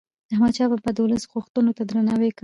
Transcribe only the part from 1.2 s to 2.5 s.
غوښتنو ته درناوی کاوه.